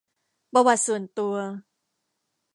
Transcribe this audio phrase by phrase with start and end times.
[0.53, 1.35] ประวัติส่วนตัว